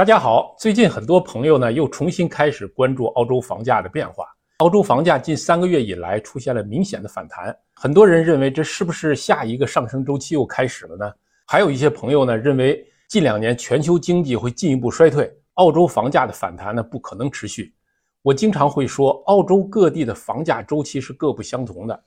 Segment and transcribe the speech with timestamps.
[0.00, 4.24] 大家好，最近很多朋友呢又重新开始关注澳洲房价的变化。
[4.60, 11.12] 澳洲房价近三个月以来出现了明显的反弹，很多人认为这是不是下一个上升周期又开始了呢？
[11.46, 17.74] 还有一些朋友呢认为近两年全球经济会进一步衰退，澳洲房价的反弹呢不可能持续。
[18.22, 22.04] 我经常会说，澳洲各地的房价周期是各不相同的，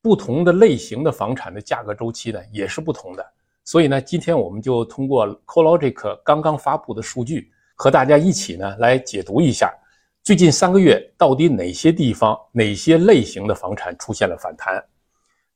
[0.00, 3.26] 不同的类型的房产的价格周期呢也是不同的。
[3.66, 9.74] 所以呢，今天我们就通过 CoLogic 刚刚发布的数据，和大家一起呢来解读一下，
[10.22, 14.80] 最近三个月到底哪些地方、哪些类型的房产出现了反弹，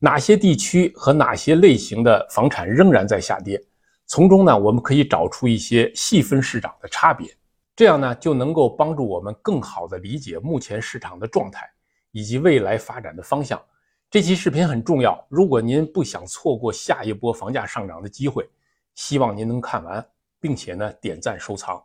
[0.01, 3.63] 哪些地区和哪些类型的房产仍然在下跌。
[4.07, 7.33] 从中呢，我们可以找出一些细分市场的差别，
[7.77, 11.65] 这样呢就能够帮助我们更好的理解目前市场的状态
[12.11, 13.63] 以及未来发展的方向。
[14.11, 18.45] 这期视频很重要，如果您不想错过下一波房价上涨的机会，
[18.97, 20.05] 希望您能看完，
[20.41, 21.81] 并且呢点赞收藏。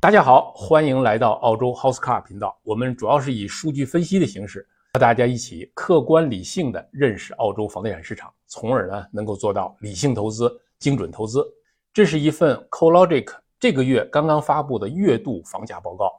[0.00, 11.44] 大家好，欢迎来到澳洲 House Car 频道，我们主要是以数据分析的形式和大家一起客观理性的认识澳洲房地产市场，从而呢能够做到理性投资、精准投资。
[11.92, 13.26] 这是一份 CoLogic
[13.58, 16.12] 这个月刚刚发布的月度房价报告。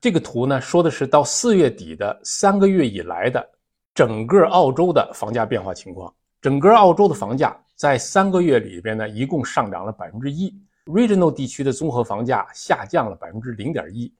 [0.00, 3.46] 这个图呢，说的是到四月底的三个月以来的
[3.94, 6.12] 整个澳洲的房价变化情况。
[6.40, 10.58] 整个澳洲的房价在三个月里边呢，一共上涨了百分之一。
[10.86, 14.10] Regional 地区的综合房价下降了百分之零点一，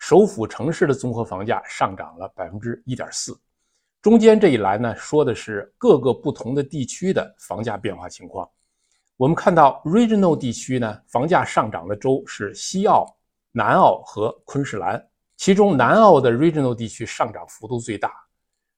[0.00, 3.38] 首府城市的综合房价上涨了百分之一点四。
[4.02, 8.48] 中间这一栏呢，说的是各个不同的地区的房价变化情况。
[9.16, 13.06] 我们看到 Regional 地区呢，房价上涨的州是西澳、
[13.52, 15.07] 南澳和昆士兰。
[15.38, 18.12] 其中，南澳的 Regional 地区上涨幅度最大。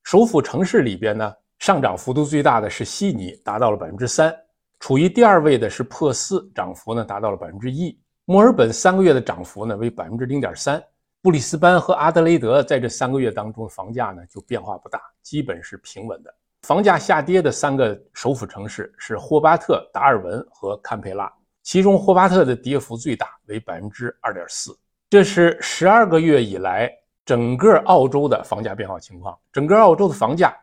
[0.04, 4.30] 首府城市里边呢，上涨幅度最大的是悉尼，达到了百分之三。
[4.78, 7.98] 处于第二位的是珀斯，涨幅呢达到了百分之一。
[8.26, 10.80] 墨尔本三个月的涨幅呢为百分之零点三。
[11.22, 16.34] 布里斯班和阿德雷德在这三个月当中，房价呢就变化不大，基本是平稳的。
[16.68, 24.78] 房价下跌的三个首府城市是霍巴特、达尔文和堪培拉，其中霍巴特的跌幅最大，为百分之二点四。
[25.10, 26.88] 这是十二个月以来
[27.24, 29.36] 整个澳洲的房价变化情况。
[29.52, 30.56] 整个澳洲的房价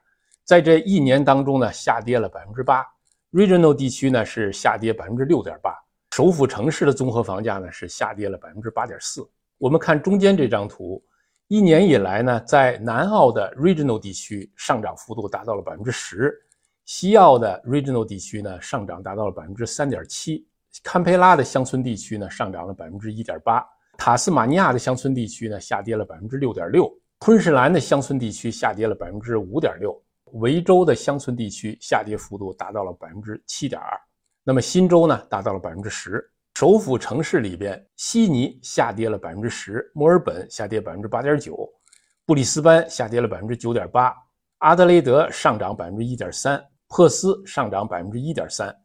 [0.46, 2.82] 在这一年当中呢，下跌了百分之八。
[3.34, 5.76] Regional 地区呢是下跌百分之六点八。
[6.16, 9.30] 首府城市的综合房价呢是下跌了百分之八点四。
[9.58, 11.04] 我们看中间这张图，
[11.50, 16.34] 一年以来呢，在南澳的 Regional 地区上涨幅度达到了百分之十，
[16.86, 20.48] 西澳的 Regional 地区呢上涨达到了百分之三点七，
[20.82, 23.62] 堪培拉的乡村地区呢上涨了百分之一点八。
[23.98, 26.86] 塔斯马尼亚的乡村地区呢，下跌了百分之六点六；
[27.18, 29.92] 昆士兰的乡村地区下跌了百分之五点六；
[30.40, 34.00] 维州的乡村地区下跌幅度达到了百分之七点二。
[34.44, 36.24] 那么新州呢，达到了百分之十。
[36.54, 41.70] 首府城市里边，悉尼下跌了百分之十，墨尔本下跌百分之八点九，
[42.26, 44.14] 布里斯班下跌了百分之九点八，
[44.60, 48.76] 阿德雷德上涨百分之一点三，珀斯上涨百分之一点三，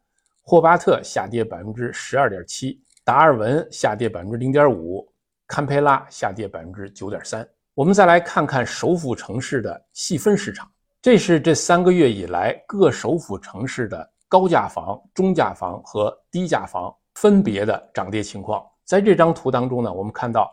[0.43, 2.83] 霍巴特下跌百分之十二点七。
[3.05, 5.05] 达尔文下跌百分之零点五，
[5.49, 7.47] 堪培拉下跌百分之九点三。
[7.75, 10.71] 我们再来看看首府城市的细分市场，
[11.01, 18.65] 这是这三个月以来各首府城市的高价房、中价房和低价房分别的涨跌情况。
[18.85, 20.49] 在这张图当中呢，我们看到，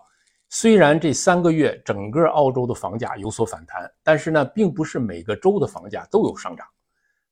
[0.49, 6.65] 虽然这三个月整个澳洲的房价有所反弹，但是呢，并不是每个州的房价都有上涨。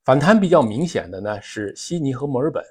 [0.03, 2.63] 反弹比较明显的呢是悉尼和墨尔本。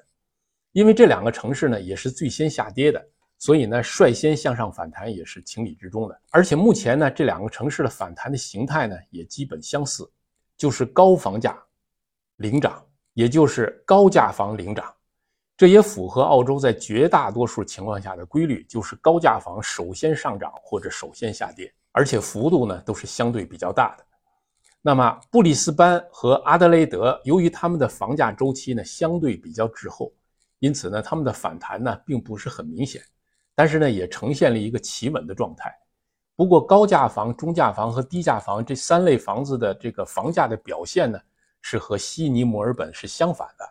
[0.73, 3.03] 因为这两个城市呢也是最先下跌的，
[3.39, 6.21] 所以呢率先向上反弹也是情理之中的。
[6.29, 10.07] 而且目前呢这两个城市的反弹的形态呢也基本相似，
[10.55, 11.57] 就是高房价
[12.35, 14.93] 领涨，也就是高价房领涨。
[15.55, 24.05] 这也符合澳洲在绝大多数情况下的规律，就是高价房首先上涨或者首先下跌，而且幅度呢都是相对比较大的。
[24.83, 30.13] 那么布里斯班和阿德雷德由于他们的房价周期呢相对比较滞后。
[30.59, 33.01] 因此呢，他们的反弹呢并不是很明显，
[33.53, 35.71] 但是呢也呈现了一个企稳的状态。
[36.35, 41.19] 不过高价房、中价房和低价房这三类房子的这个房价的表现呢，
[41.61, 43.67] 是和悉尼、墨尔本是相反的，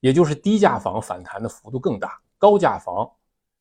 [0.00, 3.08] 也就是低价房反弹的幅度更大，高价房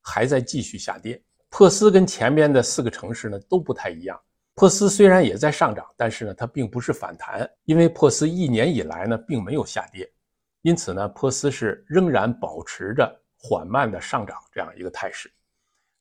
[0.01, 1.21] 还在继续下跌。
[1.51, 4.19] 珀斯跟前边的四个城市呢都不太一样，
[4.55, 10.11] 珀斯虽然也在上涨，但是呢它并不是反弹，因为珀斯一年以来呢并没有下跌。
[10.61, 15.31] 因此呢，珀斯是仍然保持着缓慢的上涨这样一个态势。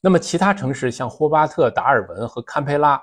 [0.01, 3.03] 那么其他城市像霍巴特、达尔文和堪培拉，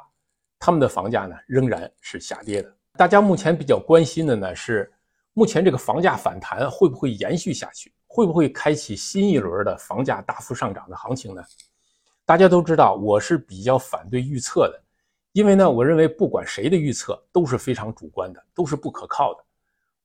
[0.59, 2.73] 他们的房价呢仍然是下跌的。
[2.97, 4.91] 大家目前比较关心的呢是，
[5.33, 11.43] 目前这个房价反弹会不会延续下去，会不会开启新一轮的房价大幅上涨的行情呢？
[12.25, 14.81] 大家都知道，我是比较反对预测的，
[15.31, 19.44] 因为呢，我认为不管谁的预测都是非常主观的，都是不可靠的。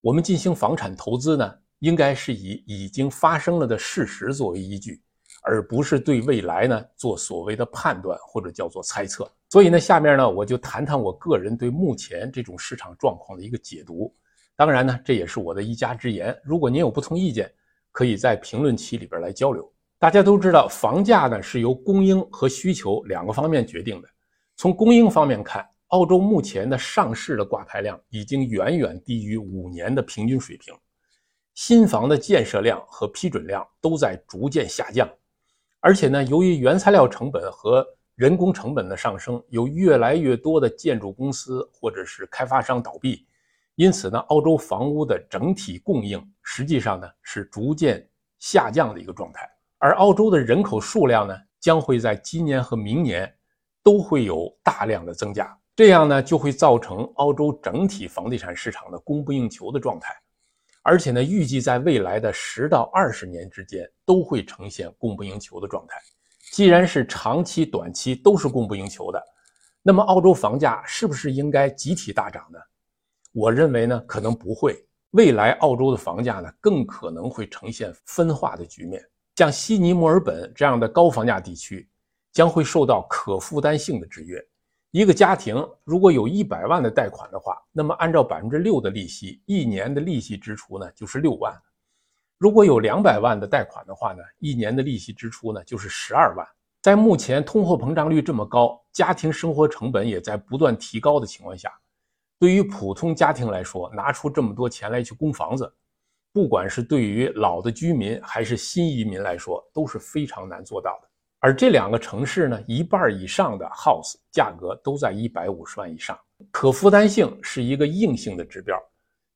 [0.03, 5.03] 我们进行房产投资呢，应该是以已经发生了的事实作为依据，
[5.43, 9.31] 而不是对未来呢做所谓的判断或者叫做猜测。
[9.51, 14.15] 所以呢，下面呢我就谈谈我个人对目前这种市场状况的一个解读。
[14.57, 16.35] 当然呢，这也是我的一家之言。
[16.45, 17.53] 如果您有不同意见，
[17.93, 19.71] 可以在评论区里边来交流。
[19.99, 24.09] 大家都知道，房价呢是由供应和需求两个方面决定的。
[24.57, 30.73] 从供应方面看，澳洲目前的上市的挂牌量已经远远低于五年的平均水平，
[31.55, 35.09] 新房的建设量和批准量都在逐渐下降。
[35.81, 37.85] 而且呢，由于原材料成本和
[38.15, 43.27] 人工成本的上升，有越来越多的建筑公司或者是开发商倒闭，
[43.75, 48.09] 因此呢，澳洲房屋的整体供应实际上呢是逐渐
[48.39, 49.49] 下降的一个状态。
[49.79, 53.35] 而澳洲的人口数量呢，将会在今年和明年
[53.83, 60.15] 都会有大量的增加，这样呢就会造成澳洲整体房地产市场的供不应求的状态，
[60.83, 65.97] 而且呢，预计在未来的十到二十年之间都会呈现供不应求的状态。
[66.53, 69.25] 既然是长期、短期都是供不应求的，
[69.81, 72.59] 那么澳洲房价是不是应该集体大涨呢？
[73.33, 74.87] 我认为呢，可能不会。
[75.13, 79.03] 未来澳洲的房价呢，更可能会呈现分化的局面。
[79.35, 81.89] 像悉尼、墨尔本这样的高房价地区，
[82.33, 84.39] 将会受到可负担性的制约。
[84.93, 91.53] 一个家庭如果有一百万的贷款的话，那么按照百分之六的利息，一年的利息支出呢就是六万；
[92.39, 96.45] 如果有两百万的贷款的话呢，一年的利息支出呢就是十二万。
[96.83, 101.73] 在目前通货膨胀率这么高，家庭生活成本也在不断提高的情况下，
[102.41, 105.73] 对于普通家庭来说，拿出这么多钱来去供房子。
[106.33, 111.10] 不管是对于老的居民还是新移民来说，都是非常难做到的。
[111.41, 116.19] 而这两个城市呢，一半以上的 house 价格都在一百五十万以上，
[116.51, 118.79] 可负担性是一个硬性的指标。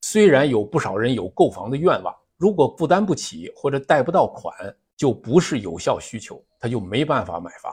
[0.01, 4.55] 虽然有不少人有购房的愿望，如果负担不起或者贷不到款，
[4.95, 7.71] 就不是有效需求，他就没办法买房。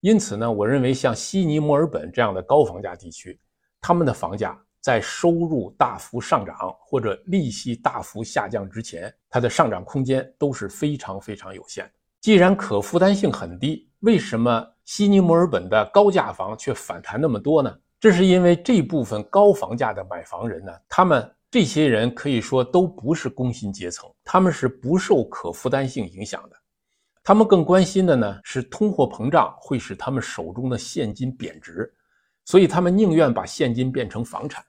[0.00, 3.38] 因此呢，我认为像悉尼、墨尔本这样的高房价地区，
[3.80, 4.58] 他们的房价。
[4.80, 11.92] 在收入大幅上涨或者利息大幅下降之前，它的上涨空间都是非常非常有限的。
[12.22, 17.76] 既然可负担性很低，为什么悉尼、墨尔本的高价房却反弹那么多呢？
[17.98, 26.56] 这是因为这部分高房价的买房人呢，他们这些人可以说都不是工薪阶层，他们是不受可负担性影响的。
[27.24, 31.92] 他们更关心的呢是通货膨胀会使他们手中的现金贬值，
[32.44, 34.64] 所以他们宁愿把现金变成房产。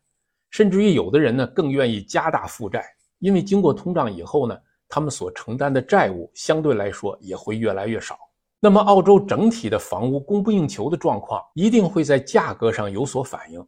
[0.49, 2.83] 甚至于有的人呢，更愿意加大负债，
[3.19, 4.57] 因为经过通胀以后呢，
[4.95, 8.15] 他们所承担的债务相对来说也会越来越少。
[8.59, 13.67] 那么，澳洲整体的房屋供不应求的状况一定会在价格上有所反映。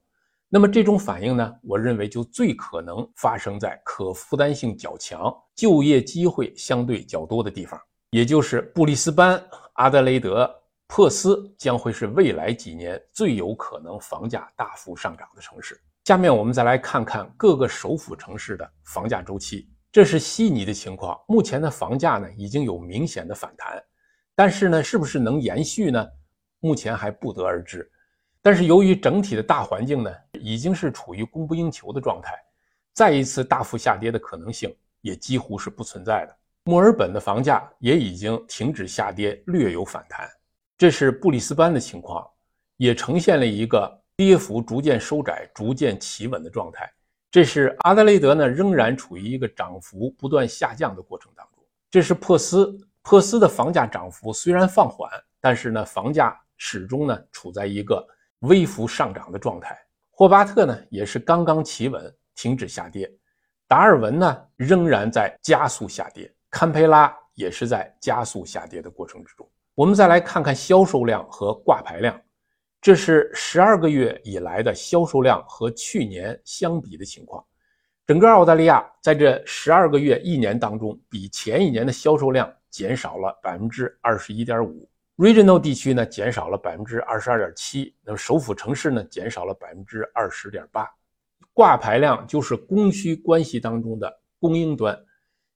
[0.49, 7.81] 那么，这种反应呢，我认为就最可能发生在可负担性较强、就业机会相对较多的地方，
[8.11, 9.43] 也就是布里斯班、
[9.73, 10.47] 阿德雷德、
[10.85, 15.75] 珀斯将会是未来几年最有可能房价大幅上涨的城市。
[16.03, 19.67] 下面我们再来看看各个首府城市的房价周期。
[19.95, 23.81] 这是悉尼的情况，目前的房价呢已经有明显的反弹，
[24.35, 26.05] 但是呢，是不是能延续呢？
[26.59, 27.89] 目前还不得而知。
[28.41, 32.33] 但是由于整体的大环境呢已经是处于供不应求的状态，
[32.91, 36.35] 再一次大幅下跌的可能性也几乎是不存在的。
[36.65, 40.29] 墨尔本的房价也已经停止下跌，略有反弹。
[40.77, 42.27] 这是布里斯班的情况，
[42.75, 44.03] 也呈现了一个。
[44.17, 46.89] 跌幅逐渐收窄、逐渐企稳的状态，
[47.35, 51.61] 这是阿德雷德呢，仍然处于一个涨幅不断下降的过程当中。
[51.91, 55.11] 这是珀斯，珀斯的房价涨幅虽然放缓，
[55.41, 58.07] 但是呢，房价始终呢处在一个
[58.39, 59.77] 微幅上涨的状态。
[60.11, 63.13] 霍巴特呢也是刚刚企稳，停止下跌。
[63.67, 69.45] 达尔文呢仍然在加速下跌，堪培拉也是在加速下跌的过程之中。
[69.73, 72.17] 我们再来看看销售量和挂牌量。
[72.85, 77.43] 这是十二个月以来的销售量和去年相比的情况。
[78.05, 84.87] 整个澳大利亚在这十二个月一年当中，比前一年的销售量减少了百分之二十一点五。
[85.17, 87.91] Regional 地区呢，减少了百分之二十二点七。
[88.03, 90.87] 那么首府城市呢，减少了百分之二十点八。
[91.53, 94.95] 挂牌量就是供需关系当中的供应端，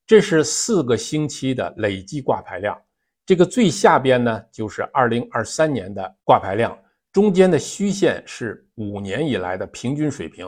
[0.07, 2.75] 这是四个星期的累计挂牌量。
[3.23, 6.75] 这个最下边呢，就是二零二三年的挂牌量。
[7.11, 10.45] 中间的虚线是五年以来的平均水平，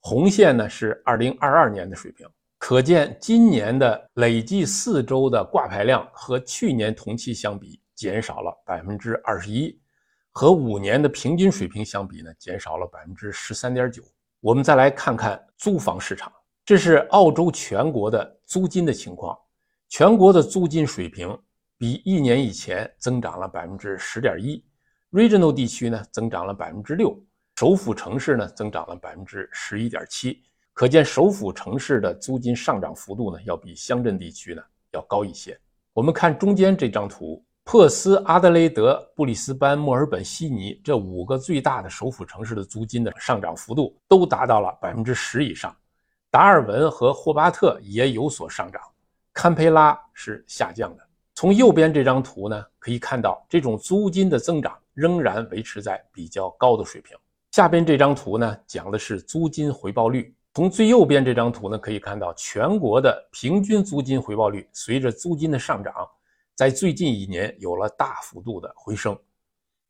[0.00, 2.26] 红线呢是二零二二年的水平。
[2.56, 9.78] 可见今年的累计四周的挂牌量和去年同期相比减少了百分之二十一，
[10.30, 14.02] 和五年的平均水平相比呢，减少了百分之十三点九。
[14.40, 16.32] 我们再来看看租房市场，
[16.64, 19.36] 这是澳洲全国的租金的情况，
[19.88, 21.38] 全国的租金水平
[21.76, 24.62] 比一年以前增长了百分之十点一
[25.12, 27.18] ，Regional 地区呢增长了百分之六，
[27.56, 34.62] 首府城市呢增长了百分之十一点七，可见首府城市的租金上涨幅度呢要比乡镇地区呢
[34.92, 35.58] 要高一些。
[35.92, 37.44] 我们看中间这张图。
[37.62, 45.76] 珀斯、阿德雷德、布里斯班、墨尔本、悉尼这五个最大的首府城市的租金的上涨幅度都达到了百分之十以上，
[46.32, 48.82] 达尔文和霍巴特也有所上涨，
[49.32, 51.06] 堪培拉是下降的。
[51.40, 57.16] 从右边这张图呢，可以看到这种租金的增长仍然维持在比较高的水平。
[57.52, 60.34] 下边这张图呢，讲的是租金回报率。
[60.52, 65.94] 从最右边这张图呢，可以看到全国的平均租金回报率随着租金的上涨。
[66.54, 69.18] 在最近一年有了大幅度的回升。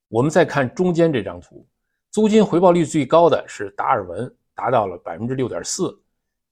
[0.06, 1.66] 我们再看中间这张图，
[2.12, 6.00] 租金回报率最高的是达尔文，达到了百分之六点四，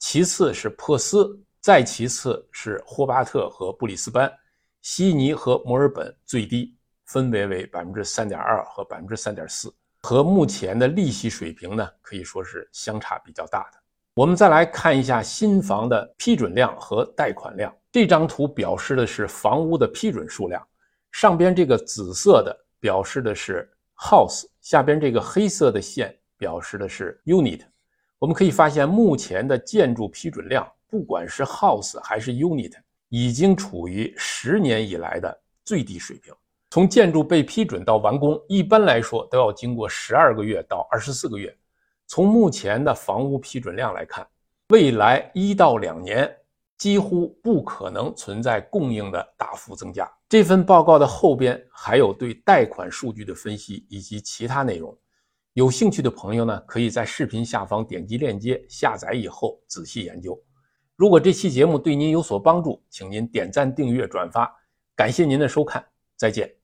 [0.00, 4.28] 其次是珀斯，再其次是霍巴特和布里斯班，
[4.90, 13.78] 悉尼和墨尔本最低，分别为百分之三点二和百分之三点四，和目前的利息水平呢，可以说是相差比较大的。
[14.14, 17.70] 我们再来看一下新房的批准量和贷款量。
[17.92, 20.66] 这张图表示的是房屋的批准数量，
[21.12, 27.60] 上边这个紫色的表示的是 house，下边这个黑色的线表示的是 unit。
[28.18, 32.72] 我们可以发现，目前的建筑批准量，不管是 house 还是 unit，
[33.08, 36.32] 已经处于十年以来的最低水平。
[36.70, 41.56] 从建筑被批准到完工，一般来说都要经过十二个月到二十四个月。
[42.06, 44.26] 从目前的房屋批准量来看，
[44.68, 46.30] 未来一到两年
[46.76, 50.10] 几乎不可能存在供应的大幅增加。
[50.28, 54.94] 这份报告的后边还有对贷款数据的分析以及其他内容，
[55.54, 60.38] 有兴趣的朋友呢，可以在视频下方点击链接下载以后仔细研究。
[60.98, 64.52] 如果这期节目对您有所帮助，请您点赞、订阅、转发，
[64.96, 65.86] 感谢您的收看，
[66.16, 66.57] 再见。